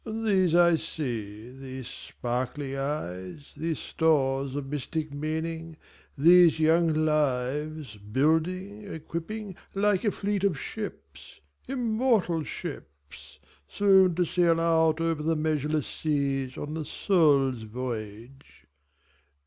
And 0.03 0.25
these 0.25 0.55
I 0.55 0.77
see, 0.77 1.47
these 1.51 1.87
sparkling 1.87 2.75
eyes, 2.75 3.53
These 3.55 3.77
stores 3.77 4.55
of 4.55 4.65
mystic 4.65 5.13
meaning, 5.13 5.77
these 6.17 6.59
young 6.59 6.91
lives, 7.05 7.97
Building, 7.97 8.91
equipping 8.91 9.55
like 9.75 10.03
a 10.03 10.09
fleet 10.09 10.43
of 10.43 10.59
ships, 10.59 11.39
immortal 11.67 12.43
ships, 12.43 13.39
Soon 13.67 14.15
to 14.15 14.25
sail 14.25 14.59
out 14.59 14.99
over 14.99 15.21
the 15.21 15.35
measureless 15.35 15.85
seas, 15.85 16.57
On 16.57 16.73
the 16.73 16.83
soul's 16.83 17.61
voyage. 17.61 18.65